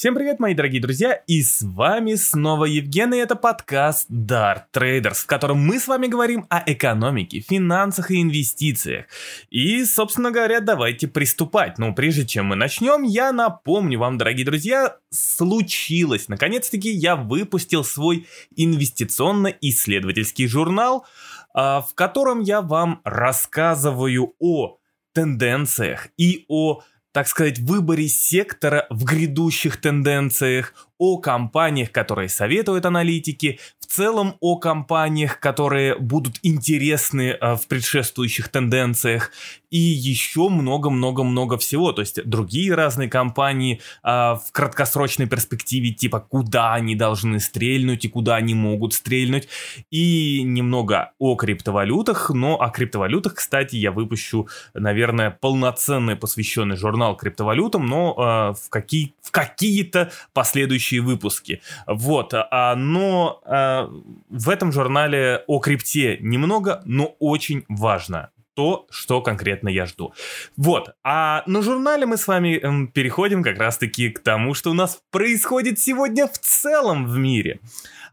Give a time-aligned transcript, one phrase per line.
[0.00, 5.16] Всем привет, мои дорогие друзья, и с вами снова Евген, и это подкаст Dart Traders,
[5.16, 9.04] в котором мы с вами говорим о экономике, финансах и инвестициях.
[9.50, 11.76] И, собственно говоря, давайте приступать.
[11.76, 16.28] Но прежде чем мы начнем, я напомню вам, дорогие друзья, случилось.
[16.28, 18.26] Наконец-таки я выпустил свой
[18.56, 21.04] инвестиционно-исследовательский журнал,
[21.52, 24.78] а, в котором я вам рассказываю о
[25.12, 26.80] тенденциях и о
[27.12, 34.56] так сказать, выборе сектора в грядущих тенденциях, о компаниях, которые советуют аналитики, в целом о
[34.56, 39.32] компаниях, которые будут интересны э, в предшествующих тенденциях
[39.70, 41.92] и еще много-много-много всего.
[41.92, 48.08] То есть другие разные компании а, в краткосрочной перспективе, типа куда они должны стрельнуть и
[48.08, 49.48] куда они могут стрельнуть.
[49.90, 57.86] И немного о криптовалютах, но о криптовалютах, кстати, я выпущу, наверное, полноценный посвященный журнал криптовалютам,
[57.86, 61.62] но а, в, какие, в какие-то последующие выпуски.
[61.86, 63.90] Вот, а, но а,
[64.28, 70.12] в этом журнале о крипте немного, но очень важно то, что конкретно я жду.
[70.56, 74.74] Вот, а на журнале мы с вами эм, переходим как раз-таки к тому, что у
[74.74, 77.60] нас происходит сегодня в целом в мире.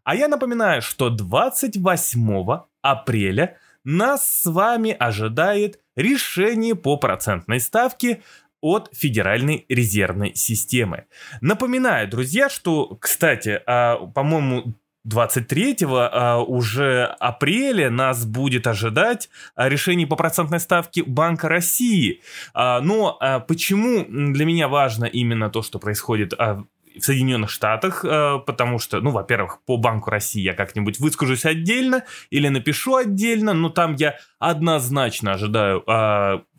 [0.04, 8.22] А я напоминаю, что 28 апреля нас с вами ожидает решение по процентной ставке
[8.62, 11.06] от Федеральной резервной системы.
[11.42, 14.74] Напоминаю, друзья, что, кстати, а, по-моему,
[15.08, 22.22] 23 а, уже апреля нас будет ожидать а, решение по процентной ставке Банка России.
[22.54, 26.66] А, но почему для меня важно именно то, что происходит в
[27.00, 32.96] Соединенных Штатах, потому что, ну, во-первых, по Банку России я как-нибудь выскажусь отдельно или напишу
[32.96, 35.84] отдельно, но там я однозначно ожидаю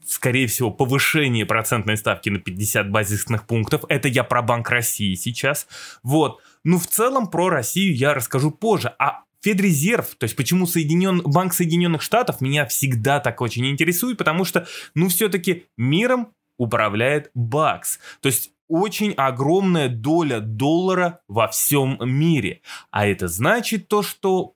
[0.08, 3.84] скорее всего, повышение процентной ставки на 50 базисных пунктов.
[3.88, 5.68] Это я про Банк России сейчас.
[6.02, 6.40] Вот.
[6.64, 8.94] Ну, в целом про Россию я расскажу позже.
[8.98, 11.20] А Федрезерв, то есть почему Соединен...
[11.20, 17.98] Банк Соединенных Штатов меня всегда так очень интересует, потому что, ну, все-таки миром управляет БАКС.
[18.22, 22.62] То есть очень огромная доля доллара во всем мире.
[22.90, 24.54] А это значит то, что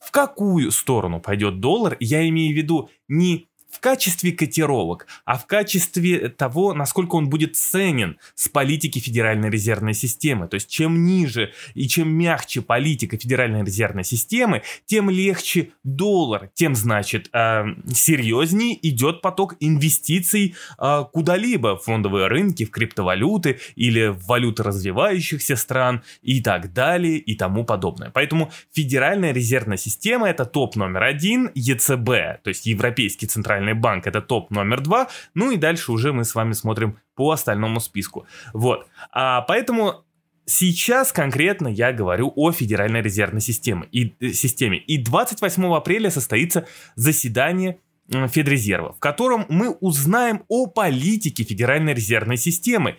[0.00, 5.46] в какую сторону пойдет доллар, я имею в виду не в качестве котировок, а в
[5.46, 10.46] качестве того, насколько он будет ценен с политики Федеральной резервной системы.
[10.46, 16.74] То есть чем ниже и чем мягче политика Федеральной резервной системы, тем легче доллар, тем,
[16.74, 24.24] значит, э, серьезнее идет поток инвестиций э, куда-либо, в фондовые рынки, в криптовалюты или в
[24.26, 28.10] валюты развивающихся стран и так далее и тому подобное.
[28.10, 34.06] Поэтому Федеральная резервная система это топ номер один, ЕЦБ, то есть Европейский центральный Центральный банк
[34.06, 38.26] это топ номер два, ну и дальше уже мы с вами смотрим по остальному списку.
[38.52, 40.04] Вот, а поэтому
[40.46, 43.88] Сейчас конкретно я говорю о Федеральной резервной системе.
[43.92, 44.76] И, э, системе.
[44.76, 46.66] и 28 апреля состоится
[46.96, 47.78] заседание
[48.10, 52.96] Федрезерва, в котором мы узнаем о политике Федеральной резервной системы.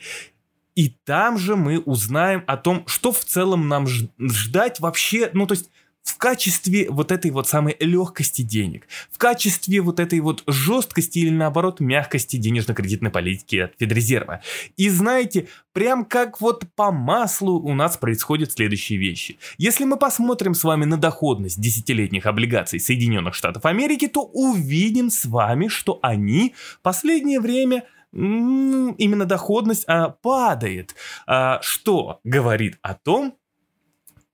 [0.76, 5.54] И там же мы узнаем о том, что в целом нам ждать вообще, ну то
[5.54, 5.70] есть
[6.06, 11.32] в качестве вот этой вот самой легкости денег, в качестве вот этой вот жесткости или
[11.32, 14.42] наоборот мягкости денежно-кредитной политики от Федрезерва.
[14.78, 19.40] И знаете, прям как вот по маслу у нас происходят следующие вещи.
[19.58, 25.26] Если мы посмотрим с вами на доходность десятилетних облигаций Соединенных Штатов Америки, то увидим с
[25.26, 27.84] вами, что они последнее время
[28.14, 30.96] именно доходность а, падает,
[31.28, 33.36] а, что говорит о том,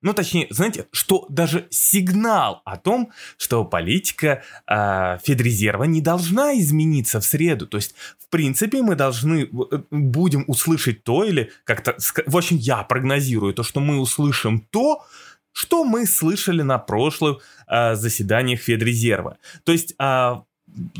[0.02, 7.20] ну, точнее, знаете, что даже сигнал о том, что политика э, Федрезерва не должна измениться
[7.20, 7.68] в среду.
[7.68, 9.48] То есть, в принципе, мы должны э,
[9.92, 11.96] будем услышать то или как-то...
[12.26, 15.06] В общем, я прогнозирую то, что мы услышим то,
[15.52, 19.38] что мы слышали на прошлых э, заседаниях Федрезерва.
[19.64, 20.36] То есть, э,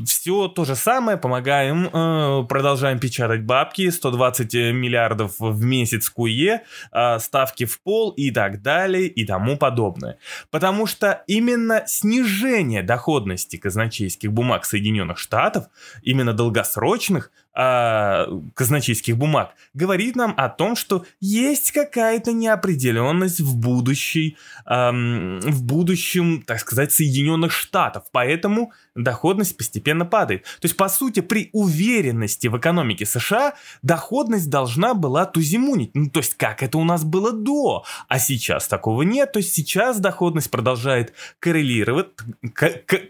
[0.06, 7.20] все то же самое, помогаем, э, продолжаем печатать бабки, 120 миллиардов в месяц КУЕ, э,
[7.20, 10.18] ставки в пол и так далее и тому подобное.
[10.50, 15.66] Потому что именно снижение доходности казначейских бумаг Соединенных Штатов,
[16.02, 24.38] именно долгосрочных, э, казначейских бумаг, говорит нам о том, что есть какая-то неопределенность в будущей,
[24.66, 28.04] э, в будущем, так сказать, Соединенных Штатов.
[28.12, 30.44] Поэтому доходность постепенно падает.
[30.44, 35.92] То есть, по сути, при уверенности в экономике США доходность должна была тузимунить.
[35.94, 37.84] Ну, то есть, как это у нас было до.
[38.08, 39.32] А сейчас такого нет.
[39.32, 42.08] То есть, сейчас доходность продолжает коррелировать,
[42.54, 43.02] к, к,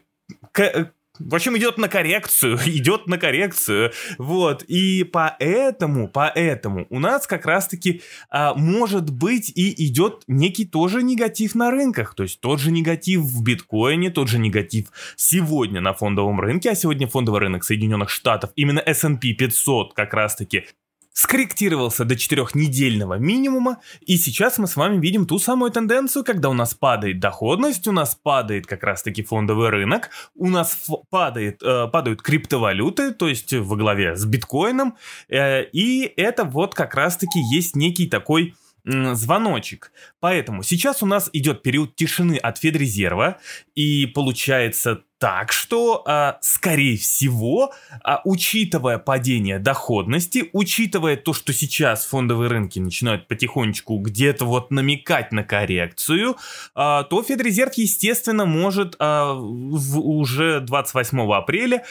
[0.52, 0.92] к,
[1.26, 7.46] в общем, идет на коррекцию, идет на коррекцию, вот, и поэтому, поэтому у нас как
[7.46, 12.72] раз-таки а, может быть и идет некий тоже негатив на рынках, то есть тот же
[12.72, 18.10] негатив в биткоине, тот же негатив сегодня на фондовом рынке, а сегодня фондовый рынок Соединенных
[18.10, 20.66] Штатов, именно S&P 500 как раз-таки
[21.14, 26.54] скорректировался до четырехнедельного минимума, и сейчас мы с вами видим ту самую тенденцию, когда у
[26.54, 32.22] нас падает доходность, у нас падает как раз-таки фондовый рынок, у нас падает, э, падают
[32.22, 34.96] криптовалюты, то есть во главе с биткоином,
[35.30, 39.92] э, и это вот как раз-таки есть некий такой звоночек.
[40.20, 43.38] Поэтому сейчас у нас идет период тишины от Федрезерва,
[43.76, 52.08] и получается так, что, а, скорее всего, а, учитывая падение доходности, учитывая то, что сейчас
[52.08, 56.38] фондовые рынки начинают потихонечку где-то вот намекать на коррекцию,
[56.74, 61.86] а, то Федрезерв, естественно, может уже 28 апреля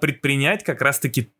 [0.00, 1.32] предпринять как раз-таки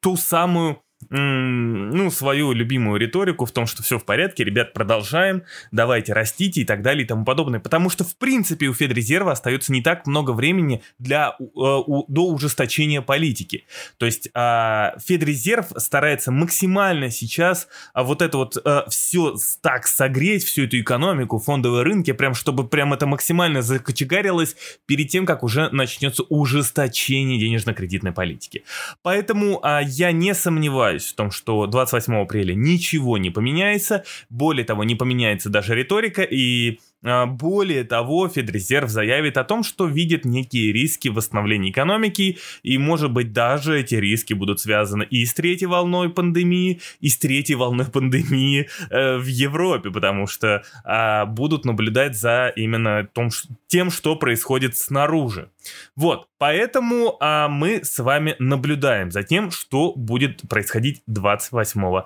[0.00, 6.12] ту самую ну, свою любимую риторику в том, что все в порядке, ребят, продолжаем, давайте
[6.12, 7.60] растите и так далее и тому подобное.
[7.60, 12.26] Потому что, в принципе, у Федрезерва остается не так много времени для, э, у, до
[12.26, 13.64] ужесточения политики.
[13.96, 20.44] То есть э, Федрезерв старается максимально сейчас э, вот это вот э, все так согреть,
[20.44, 24.56] всю эту экономику, фондовые рынки, прям чтобы прям это максимально закочегарилось
[24.86, 28.64] перед тем, как уже начнется ужесточение денежно-кредитной политики.
[29.02, 34.04] Поэтому э, я не сомневаюсь, сомневаюсь в том, что 28 апреля ничего не поменяется.
[34.30, 40.24] Более того, не поменяется даже риторика и более того, Федрезерв заявит о том, что видит
[40.24, 45.66] некие риски восстановления экономики, и, может быть, даже эти риски будут связаны и с третьей
[45.66, 52.16] волной пандемии, и с третьей волной пандемии э, в Европе, потому что э, будут наблюдать
[52.16, 53.30] за именно том,
[53.66, 55.50] тем, что происходит снаружи.
[55.96, 62.02] Вот, поэтому э, мы с вами наблюдаем за тем, что будет происходить 28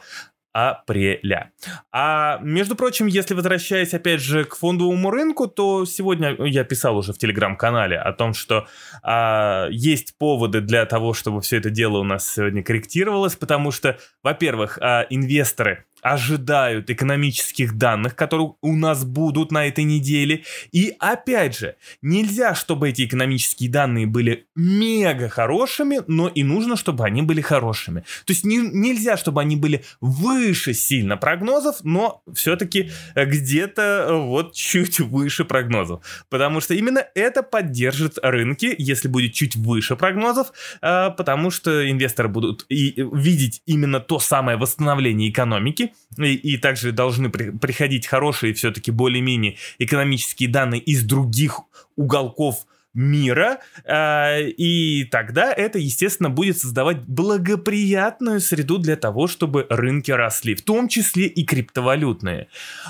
[0.53, 1.53] апреля.
[1.93, 7.13] А между прочим, если возвращаясь опять же к фондовому рынку, то сегодня я писал уже
[7.13, 8.67] в телеграм-канале о том, что
[9.03, 13.99] а, есть поводы для того, чтобы все это дело у нас сегодня корректировалось, потому что,
[14.23, 20.43] во-первых, а, инвесторы ожидают экономических данных, которые у нас будут на этой неделе.
[20.73, 27.05] И опять же, нельзя, чтобы эти экономические данные были мега хорошими, но и нужно, чтобы
[27.05, 28.01] они были хорошими.
[28.25, 34.55] То есть не, нельзя, чтобы они были выше сильно прогнозов, но все-таки где-то э, вот
[34.55, 36.05] чуть выше прогнозов.
[36.29, 42.29] Потому что именно это поддержит рынки, если будет чуть выше прогнозов, э, потому что инвесторы
[42.29, 48.55] будут и видеть именно то самое восстановление экономики, и, и также должны при, приходить хорошие
[48.55, 51.61] все-таки более-менее экономические данные из других
[51.97, 60.11] уголков мира, э, и тогда это, естественно, будет создавать благоприятную среду для того, чтобы рынки
[60.11, 62.49] росли, в том числе и криптовалютные.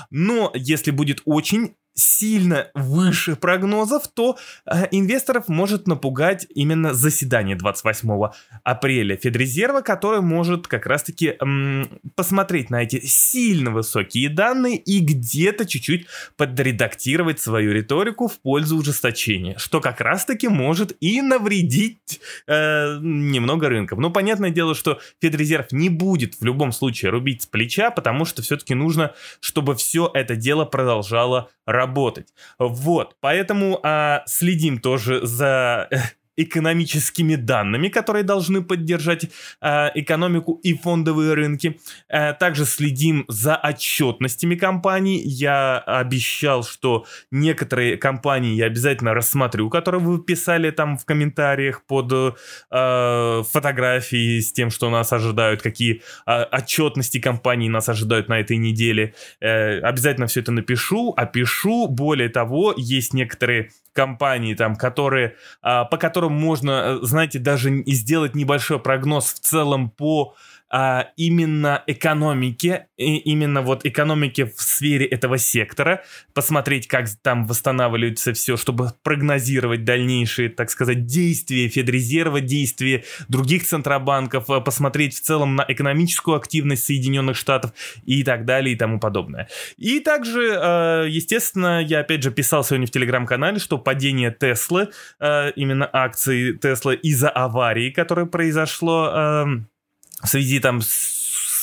[0.09, 8.09] Но если будет очень сильно выше прогнозов, то э, инвесторов может напугать именно заседание 28
[8.63, 15.65] апреля Федрезерва, которое может как раз-таки эм, посмотреть на эти сильно высокие данные и где-то
[15.65, 23.69] чуть-чуть подредактировать свою риторику в пользу ужесточения, что как раз-таки может и навредить э, немного
[23.69, 24.01] рынкам.
[24.01, 28.41] Но понятное дело, что Федрезерв не будет в любом случае рубить с плеча, потому что
[28.41, 32.33] все-таки нужно, чтобы все это дело продолжало работать работать.
[32.59, 35.89] Вот, поэтому а, следим тоже за
[36.35, 39.25] экономическими данными, которые должны поддержать
[39.61, 41.79] э, экономику и фондовые рынки.
[42.09, 45.21] Э, также следим за отчетностями компаний.
[45.23, 52.11] Я обещал, что некоторые компании я обязательно рассмотрю, которые вы писали там в комментариях под
[52.71, 58.57] э, фотографии с тем, что нас ожидают, какие э, отчетности компаний нас ожидают на этой
[58.57, 59.13] неделе.
[59.39, 61.87] Э, обязательно все это напишу, опишу.
[61.87, 68.35] Более того, есть некоторые компании, там, которые, а, по которым можно, э, знаете, даже сделать
[68.35, 70.35] небольшой прогноз в целом по
[70.75, 76.03] а, именно экономике, и именно вот экономике в сфере этого сектора,
[76.33, 84.49] посмотреть, как там восстанавливается все, чтобы прогнозировать дальнейшие, так сказать, действия Федрезерва, действия других центробанков,
[84.49, 89.49] а, посмотреть в целом на экономическую активность Соединенных Штатов и так далее и тому подобное.
[89.77, 94.89] И также, а, естественно, я опять же писал сегодня в телеграм-канале, что падение Теслы,
[95.19, 99.69] а, именно акции Тесла из-за аварии, которая произошло
[100.23, 100.81] в связи там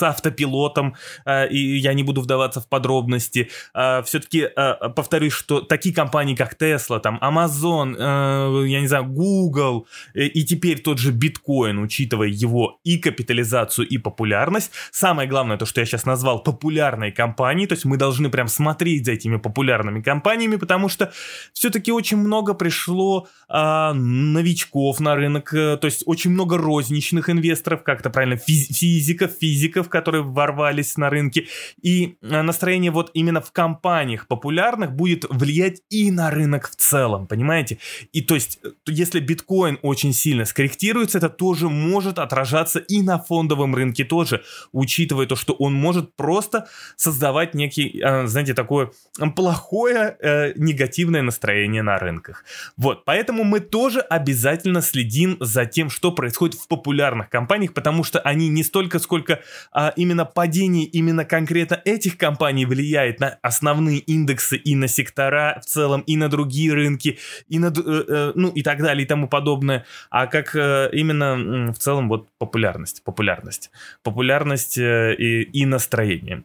[0.00, 0.94] с автопилотом,
[1.26, 3.50] э, и я не буду вдаваться в подробности.
[3.74, 9.86] Э, все-таки э, повторюсь, что такие компании, как Tesla, там, Amazon, я не знаю, Google
[10.14, 15.80] и теперь тот же биткоин, учитывая его и капитализацию, и популярность, самое главное, то, что
[15.80, 20.56] я сейчас назвал популярной компанией, то есть мы должны прям смотреть за этими популярными компаниями,
[20.56, 21.12] потому что
[21.52, 27.82] все-таки очень много пришло э, новичков на рынок, э, то есть очень много розничных инвесторов,
[27.82, 31.46] как это правильно, физ- физиков, физиков, которые ворвались на рынке,
[31.82, 37.26] и э, настроение вот именно в компаниях популярных будет влиять и на рынок в целом,
[37.26, 37.78] понимаете?
[38.12, 43.18] И то есть, э, если биткоин очень сильно скорректируется, это тоже может отражаться и на
[43.18, 44.42] фондовом рынке тоже,
[44.72, 48.90] учитывая то, что он может просто создавать некий, э, знаете, такое
[49.36, 52.44] плохое э, негативное настроение на рынках.
[52.76, 58.20] Вот, поэтому мы тоже обязательно следим за тем, что происходит в популярных компаниях, потому что
[58.20, 59.40] они не столько, сколько
[59.80, 65.64] а, именно падение именно конкретно этих компаний влияет на основные индексы и на сектора в
[65.64, 67.18] целом, и на другие рынки,
[67.48, 71.72] и на, э, э, ну и так далее, и тому подобное, а как э, именно
[71.72, 73.70] в целом вот популярность, популярность,
[74.02, 76.44] популярность и, и настроение.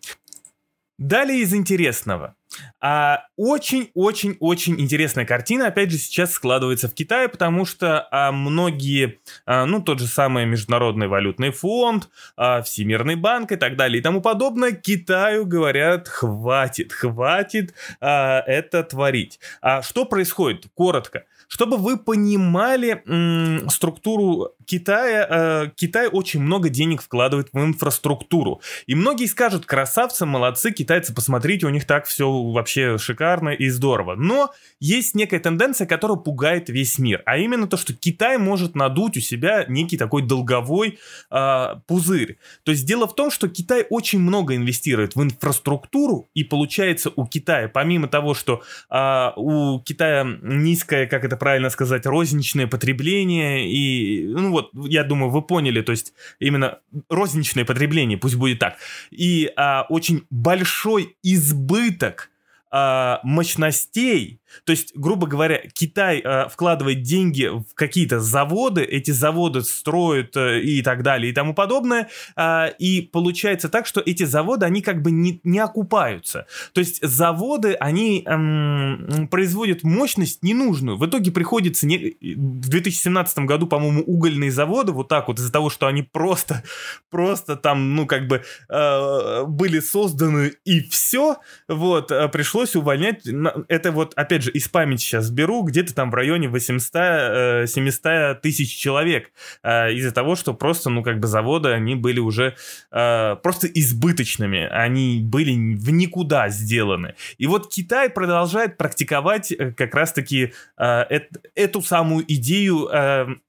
[0.97, 2.35] Далее из интересного.
[2.79, 9.65] А, очень-очень-очень интересная картина, опять же, сейчас складывается в Китае, потому что а, многие, а,
[9.65, 14.71] ну, тот же самый Международный валютный фонд, Всемирный банк и так далее и тому подобное,
[14.71, 19.39] Китаю говорят, хватит, хватит это творить.
[19.81, 20.65] Что происходит?
[20.73, 21.23] Коротко.
[21.47, 28.61] Чтобы вы понимали м, структуру Китая, э, Китай очень много денег вкладывает в инфраструктуру.
[28.87, 34.15] И многие скажут, красавцы, молодцы, китайцы, посмотрите, у них так все вообще шикарно и здорово.
[34.15, 37.21] Но есть некая тенденция, которая пугает весь мир.
[37.25, 40.99] А именно то, что Китай может надуть у себя некий такой долговой
[41.31, 42.37] э, пузырь.
[42.63, 47.25] То есть дело в том, что Китай очень много инвестирует в инфраструктуру, и получается у
[47.25, 54.27] Китая, помимо того, что э, у Китая низкое, как это правильно сказать, розничное потребление, и,
[54.27, 58.77] ну вот, я думаю, вы поняли, то есть именно розничное потребление, пусть будет так,
[59.11, 62.29] и э, очень большой избыток
[62.75, 69.61] э, мощностей, то есть, грубо говоря, Китай э, вкладывает деньги в какие-то заводы, эти заводы
[69.61, 74.65] строят э, и так далее и тому подобное, э, и получается так, что эти заводы,
[74.65, 76.47] они как бы не, не окупаются.
[76.73, 80.97] То есть заводы, они эм, производят мощность ненужную.
[80.97, 82.15] В итоге приходится не...
[82.21, 86.63] в 2017 году, по-моему, угольные заводы вот так вот из-за того, что они просто,
[87.09, 91.37] просто там, ну как бы э, были созданы и все,
[91.67, 93.27] вот, э, пришлось увольнять.
[93.67, 97.65] Это вот, опять же, из памяти сейчас беру, где-то там в районе 800-700
[98.03, 99.31] э, тысяч человек
[99.63, 102.55] э, из-за того, что просто, ну, как бы заводы, они были уже
[102.91, 107.15] э, просто избыточными, они были в никуда сделаны.
[107.37, 112.89] И вот Китай продолжает практиковать как раз-таки эту самую идею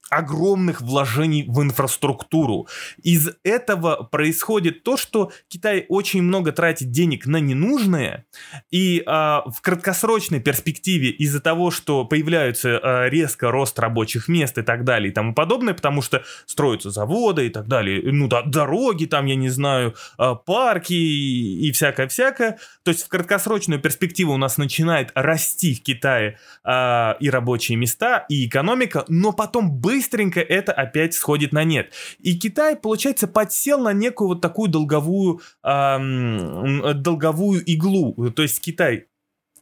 [0.09, 2.67] огромных вложений в инфраструктуру.
[3.03, 8.25] Из этого происходит то, что Китай очень много тратит денег на ненужное,
[8.71, 14.61] и а, в краткосрочной перспективе из-за того, что появляются а, резко рост рабочих мест и
[14.61, 19.05] так далее и тому подобное, потому что строятся заводы и так далее, ну да, дороги
[19.05, 24.57] там, я не знаю, а, парки и, всякое-всякое, то есть в краткосрочную перспективу у нас
[24.57, 30.73] начинает расти в Китае а, и рабочие места, и экономика, но потом быстро быстренько это
[30.73, 31.93] опять сходит на нет.
[32.19, 38.31] И Китай, получается, подсел на некую вот такую долговую, эм, долговую иглу.
[38.31, 39.07] То есть Китай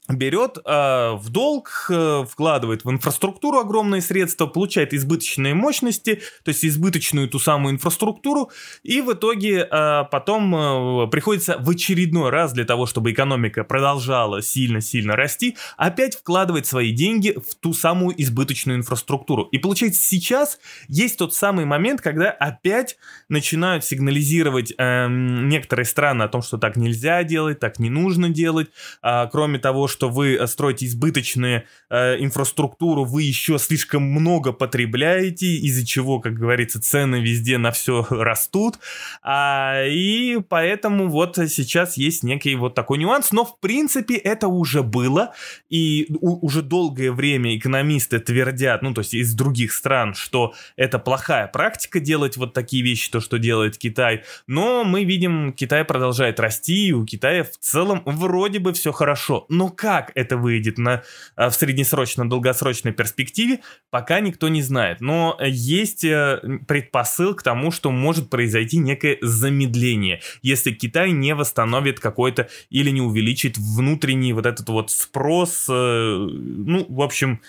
[0.10, 6.64] берет э, в долг, э, вкладывает в инфраструктуру огромные средства, получает избыточные мощности, то есть
[6.64, 8.52] избыточную ту самую инфраструктуру,
[8.84, 14.42] и в итоге э, потом э, приходится в очередной раз для того, чтобы экономика продолжала
[14.42, 19.44] сильно-сильно расти, опять вкладывать свои деньги в ту самую избыточную инфраструктуру.
[19.52, 22.98] И получается сейчас есть тот самый момент, когда опять
[23.28, 28.68] начинают сигнализировать э, некоторые страны о том, что так нельзя делать, так не нужно делать,
[29.02, 35.56] э, кроме того, что вы э, строите избыточную э, инфраструктуру, вы еще слишком много потребляете,
[35.56, 38.76] из-за чего, как говорится, цены везде на все растут.
[39.24, 44.84] А, и поэтому вот сейчас есть некий вот такой нюанс, но в принципе это уже
[44.84, 45.34] было,
[45.70, 51.00] и у, уже долгое время экономисты твердят, ну то есть из других стран, что это
[51.00, 56.42] плохая практика делать вот такие вещи, то, что делает Китай, но мы видим, Китай продолжает
[56.42, 59.46] расти, и у Китая в целом вроде бы все хорошо.
[59.48, 61.04] Но как это выйдет на,
[61.38, 63.60] в среднесрочно-долгосрочной перспективе,
[63.92, 65.00] пока никто не знает.
[65.00, 72.50] Но есть предпосыл к тому, что может произойти некое замедление, если Китай не восстановит какой-то
[72.72, 77.42] или не увеличит внутренний вот этот вот спрос, ну, в общем,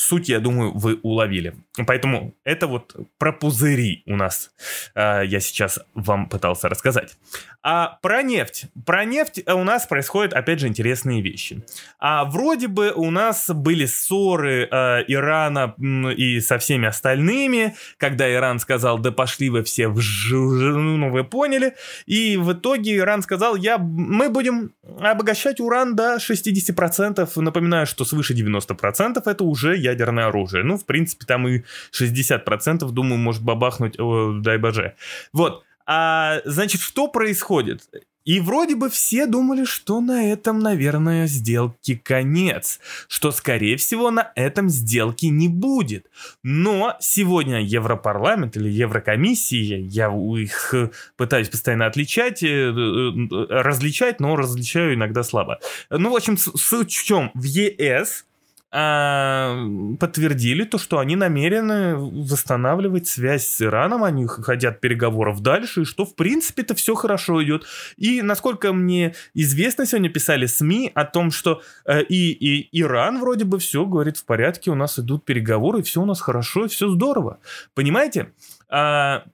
[0.00, 1.54] суть, я думаю, вы уловили.
[1.86, 4.50] Поэтому это вот про пузыри у нас
[4.94, 7.16] э, я сейчас вам пытался рассказать.
[7.62, 8.66] А про нефть.
[8.86, 11.62] Про нефть у нас происходят, опять же, интересные вещи.
[11.98, 15.74] А вроде бы у нас были ссоры э, Ирана
[16.16, 20.34] и со всеми остальными, когда Иран сказал, да пошли вы все в ж...
[20.34, 21.74] ну вы поняли.
[22.06, 23.76] И в итоге Иран сказал, я...
[23.76, 27.28] мы будем обогащать уран до 60%.
[27.40, 30.64] Напоминаю, что свыше 90% это уже ядерное оружие.
[30.64, 34.94] Ну, в принципе, там и 60%, думаю, может бабахнуть, о, дай боже.
[35.32, 35.64] Вот.
[35.86, 37.82] А, значит, что происходит?
[38.24, 42.78] И вроде бы все думали, что на этом, наверное, сделки конец,
[43.08, 46.06] что, скорее всего, на этом сделки не будет.
[46.42, 50.74] Но сегодня Европарламент или Еврокомиссия, я их
[51.16, 55.58] пытаюсь постоянно отличать, э, э, различать, но различаю иногда слабо.
[55.88, 57.30] Ну, в общем, суть в чем?
[57.34, 58.26] В ЕС
[58.70, 66.04] подтвердили то, что они намерены восстанавливать связь с Ираном, они хотят переговоров дальше, и что
[66.04, 67.66] в принципе это все хорошо идет.
[67.96, 73.44] И насколько мне известно, сегодня писали СМИ о том, что э, и, и Иран вроде
[73.44, 76.88] бы все говорит в порядке, у нас идут переговоры, и все у нас хорошо, все
[76.90, 77.40] здорово.
[77.74, 78.32] Понимаете?
[78.68, 79.24] А,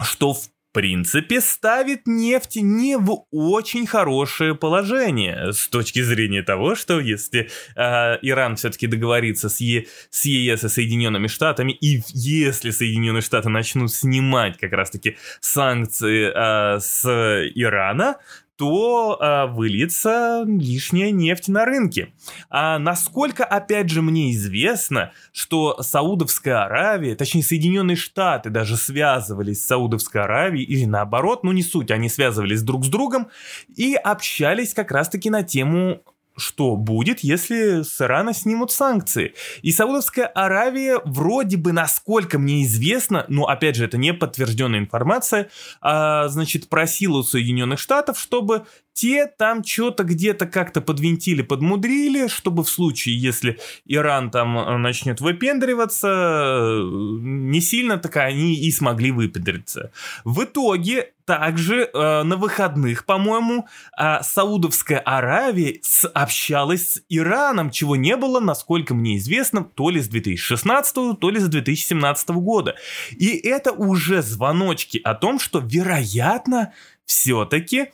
[0.00, 7.00] что в принципе, ставит нефть не в очень хорошее положение с точки зрения того, что
[7.00, 13.22] если э, Иран все-таки договорится с, е, с ЕС и Соединенными Штатами, и если Соединенные
[13.22, 17.06] Штаты начнут снимать как раз-таки санкции э, с
[17.54, 18.16] Ирана,
[18.62, 22.12] то э, выльется лишняя нефть на рынке.
[22.48, 29.66] А насколько, опять же, мне известно, что Саудовская Аравия, точнее Соединенные Штаты даже связывались с
[29.66, 33.30] Саудовской Аравией, или наоборот, ну не суть, они связывались друг с другом
[33.74, 36.00] и общались как раз-таки на тему
[36.36, 39.34] что будет, если с Ирана снимут санкции.
[39.62, 45.50] И Саудовская Аравия вроде бы, насколько мне известно, но опять же это не подтвержденная информация,
[45.80, 52.64] а, значит просила у Соединенных Штатов, чтобы те там что-то где-то как-то подвинтили, подмудрили, чтобы
[52.64, 56.82] в случае, если Иран там э, начнет выпендриваться, э,
[57.22, 59.92] не сильно так они и смогли выпендриться.
[60.24, 63.66] В итоге также э, на выходных, по-моему,
[63.98, 65.80] э, Саудовская Аравия
[66.14, 71.38] общалась с Ираном, чего не было, насколько мне известно, то ли с 2016, то ли
[71.38, 72.74] с 2017 года.
[73.12, 76.72] И это уже звоночки о том, что, вероятно,
[77.06, 77.88] все-таки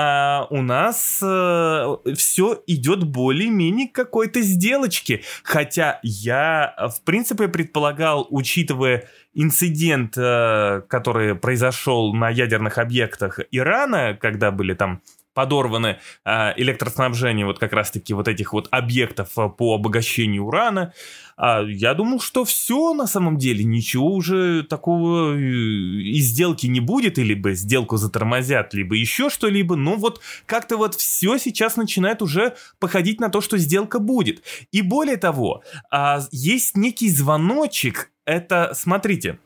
[0.00, 5.24] а у нас э, все идет более-менее какой-то сделочки.
[5.42, 14.52] Хотя я, в принципе, предполагал, учитывая инцидент, э, который произошел на ядерных объектах Ирана, когда
[14.52, 15.02] были там
[15.38, 20.92] подорваны э, электроснабжение вот как раз-таки вот этих вот объектов э, по обогащению урана.
[21.36, 26.80] А я думал, что все на самом деле, ничего уже такого э, и сделки не
[26.80, 32.20] будет, или либо сделку затормозят, либо еще что-либо, но вот как-то вот все сейчас начинает
[32.20, 34.42] уже походить на то, что сделка будет.
[34.72, 39.38] И более того, а, есть некий звоночек, это, смотрите,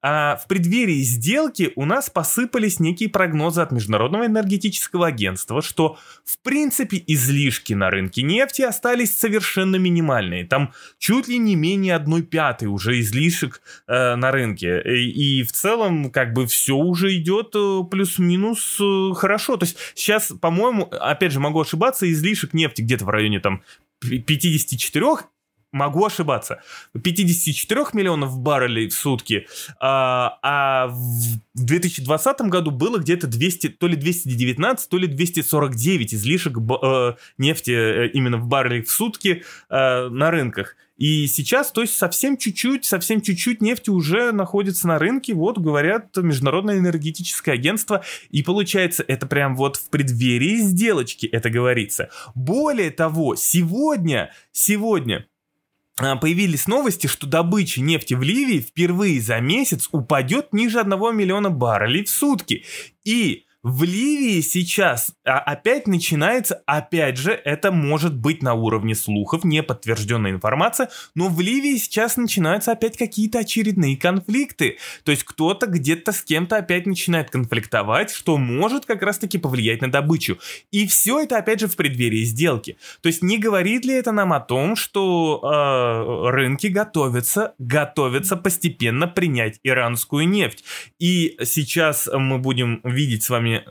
[0.00, 6.38] а в преддверии сделки у нас посыпались некие прогнозы от Международного энергетического агентства, что в
[6.42, 10.46] принципе излишки на рынке нефти остались совершенно минимальные.
[10.46, 14.80] Там чуть ли не менее одной пятой уже излишек э, на рынке.
[14.84, 19.56] И, и в целом как бы все уже идет э, плюс-минус э, хорошо.
[19.56, 23.62] То есть сейчас, по-моему, опять же могу ошибаться, излишек нефти где-то в районе там
[24.00, 25.06] 54
[25.72, 26.62] могу ошибаться,
[27.00, 29.46] 54 миллионов баррелей в сутки,
[29.80, 36.56] а, а в 2020 году было где-то 200, то ли 219, то ли 249 излишек
[36.56, 40.76] э, нефти э, именно в баррелях в сутки э, на рынках.
[40.98, 46.16] И сейчас, то есть совсем чуть-чуть, совсем чуть-чуть нефти уже находится на рынке, вот говорят
[46.16, 52.10] Международное энергетическое агентство, и получается это прям вот в преддверии сделочки это говорится.
[52.34, 55.26] Более того, сегодня, сегодня
[56.20, 62.04] появились новости, что добыча нефти в Ливии впервые за месяц упадет ниже 1 миллиона баррелей
[62.04, 62.64] в сутки.
[63.04, 69.42] И в Ливии сейчас а, опять начинается, опять же, это может быть на уровне слухов,
[69.42, 74.78] не подтвержденная информация, но в Ливии сейчас начинаются опять какие-то очередные конфликты.
[75.02, 79.90] То есть кто-то где-то с кем-то опять начинает конфликтовать, что может как раз-таки повлиять на
[79.90, 80.38] добычу.
[80.70, 82.78] И все это опять же в преддверии сделки.
[83.02, 89.08] То есть не говорит ли это нам о том, что э, рынки готовятся, готовятся постепенно
[89.08, 90.62] принять иранскую нефть.
[91.00, 93.64] И сейчас мы будем видеть с вами мне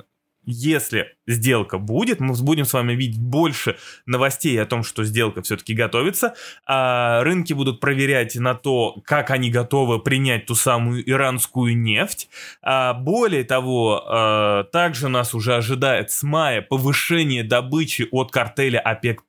[0.47, 5.73] если сделка будет, мы будем с вами видеть больше новостей о том, что сделка все-таки
[5.73, 12.29] готовится, а рынки будут проверять на то, как они готовы принять ту самую иранскую нефть.
[12.61, 19.23] А более того, а, также нас уже ожидает с мая повышение добычи от картеля ОПЕК+,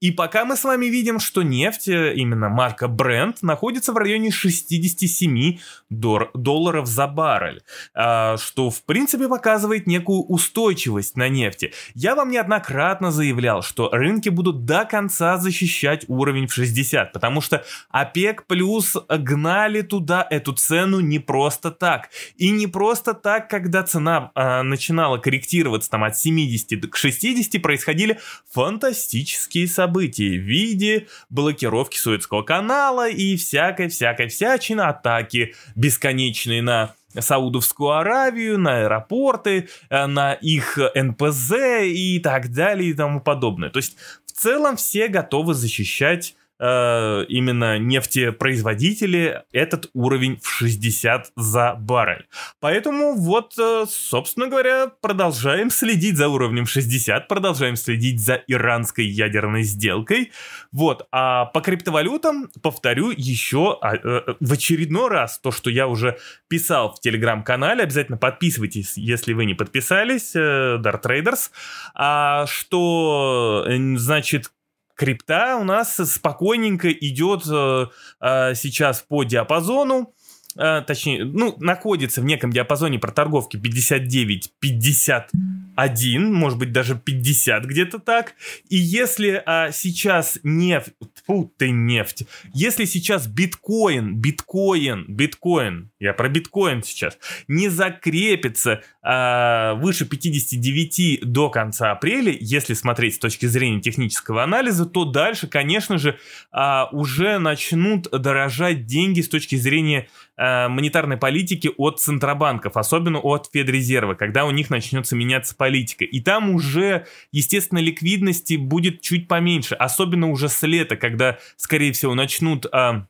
[0.00, 5.58] и пока мы с вами видим, что нефть, именно марка Brent, находится в районе 67
[5.88, 7.62] долларов за баррель,
[7.94, 11.72] а, что в принципе показывает некую устойчивость на нефти.
[11.94, 17.64] Я вам неоднократно заявлял, что рынки будут до конца защищать уровень в 60, потому что
[17.90, 22.10] ОПЕК плюс гнали туда эту цену не просто так.
[22.36, 28.18] И не просто так, когда цена э, начинала корректироваться там от 70 к 60, происходили
[28.52, 38.58] фантастические события в виде блокировки Суэцкого канала и всякой-всякой всячины, атаки бесконечные на Саудовскую Аравию,
[38.58, 41.52] на аэропорты, э, на их НПЗ
[41.84, 43.70] и так далее и тому подобное.
[43.70, 51.74] То есть в целом все готовы защищать э, именно нефтепроизводители этот уровень в 60 за
[51.74, 52.26] баррель.
[52.60, 59.62] Поэтому вот, э, собственно говоря, продолжаем следить за уровнем 60, продолжаем следить за иранской ядерной
[59.62, 60.32] сделкой.
[60.72, 66.18] Вот, а по криптовалютам повторю еще а, э, в очередной раз то, что я уже
[66.48, 71.50] писал в телеграм-канале, обязательно подписывайтесь, если вы не подписались, э, Dart Traders,
[71.94, 73.66] а, что,
[73.96, 74.50] значит,
[74.96, 77.86] крипта у нас спокойненько идет э,
[78.20, 80.14] э, сейчас по диапазону.
[80.58, 88.34] Э, точнее, ну, находится в неком диапазоне проторговки 59-51, может быть, даже 50 где-то так.
[88.68, 90.94] И если а, сейчас нефть,
[91.26, 99.74] фу ты нефть, если сейчас биткоин, биткоин, биткоин, я про биткоин сейчас, не закрепится а,
[99.74, 105.98] выше 59 до конца апреля, если смотреть с точки зрения технического анализа, то дальше, конечно
[105.98, 106.18] же,
[106.50, 113.48] а, уже начнут дорожать деньги с точки зрения Э, монетарной политики от центробанков, особенно от
[113.50, 116.04] Федрезерва, когда у них начнется меняться политика.
[116.04, 122.14] И там уже, естественно, ликвидности будет чуть поменьше, особенно уже с лета, когда, скорее всего,
[122.14, 122.66] начнут...
[122.66, 123.06] Э,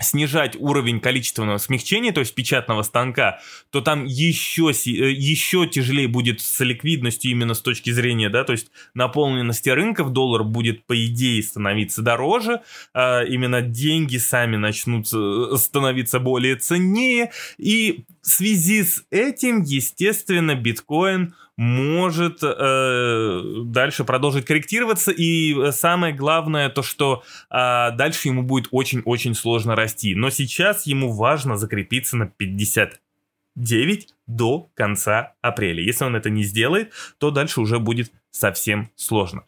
[0.00, 6.40] снижать уровень количественного смягчения, то есть печатного станка, то там еще, э, еще тяжелее будет
[6.40, 11.42] с ликвидностью именно с точки зрения, да, то есть наполненности рынков, доллар будет по идее
[11.42, 12.62] становиться дороже,
[12.94, 20.54] а именно деньги сами начнут э, становиться более ценнее, и в связи с этим, естественно,
[20.54, 25.10] биткоин может э, дальше продолжить корректироваться.
[25.10, 30.14] И самое главное то, что э, дальше ему будет очень-очень сложно расти.
[30.14, 35.82] Но сейчас ему важно закрепиться на 59 до конца апреля.
[35.82, 39.42] Если он это не сделает, то дальше уже будет совсем сложно.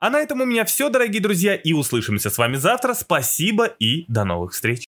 [0.00, 2.92] А на этом у меня все, дорогие друзья, и услышимся с вами завтра.
[2.92, 4.82] Спасибо и до новых встреч.